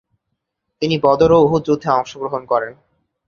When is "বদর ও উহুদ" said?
1.05-1.61